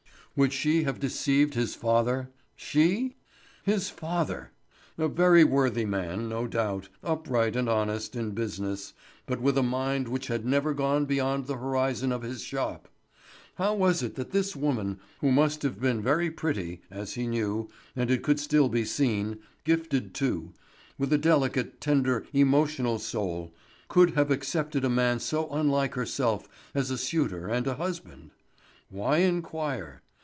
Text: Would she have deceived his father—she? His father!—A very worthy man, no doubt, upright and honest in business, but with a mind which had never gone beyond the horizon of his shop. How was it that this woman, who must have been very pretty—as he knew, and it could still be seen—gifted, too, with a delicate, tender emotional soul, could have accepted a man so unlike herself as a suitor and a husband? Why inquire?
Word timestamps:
Would 0.37 0.53
she 0.53 0.83
have 0.83 0.97
deceived 1.01 1.55
his 1.55 1.75
father—she? 1.75 3.17
His 3.65 3.89
father!—A 3.89 5.09
very 5.09 5.43
worthy 5.43 5.83
man, 5.83 6.29
no 6.29 6.47
doubt, 6.47 6.87
upright 7.03 7.57
and 7.57 7.67
honest 7.67 8.15
in 8.15 8.31
business, 8.31 8.93
but 9.25 9.41
with 9.41 9.57
a 9.57 9.61
mind 9.61 10.07
which 10.07 10.27
had 10.27 10.45
never 10.45 10.73
gone 10.73 11.03
beyond 11.03 11.47
the 11.47 11.57
horizon 11.57 12.13
of 12.13 12.21
his 12.21 12.41
shop. 12.43 12.87
How 13.55 13.75
was 13.75 14.01
it 14.01 14.15
that 14.15 14.31
this 14.31 14.55
woman, 14.55 15.01
who 15.19 15.33
must 15.33 15.63
have 15.63 15.81
been 15.81 16.01
very 16.01 16.31
pretty—as 16.31 17.15
he 17.15 17.27
knew, 17.27 17.67
and 17.93 18.09
it 18.09 18.23
could 18.23 18.39
still 18.39 18.69
be 18.69 18.85
seen—gifted, 18.85 20.13
too, 20.13 20.53
with 20.97 21.11
a 21.11 21.17
delicate, 21.17 21.81
tender 21.81 22.25
emotional 22.31 22.99
soul, 22.99 23.53
could 23.89 24.11
have 24.11 24.31
accepted 24.31 24.85
a 24.85 24.89
man 24.89 25.19
so 25.19 25.49
unlike 25.49 25.95
herself 25.95 26.47
as 26.73 26.89
a 26.89 26.97
suitor 26.97 27.49
and 27.49 27.67
a 27.67 27.75
husband? 27.75 28.31
Why 28.89 29.17
inquire? 29.17 30.01